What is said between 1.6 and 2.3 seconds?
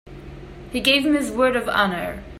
honor.